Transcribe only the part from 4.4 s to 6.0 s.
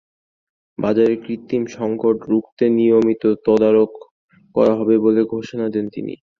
করা হবে বলে ঘোষণা দেন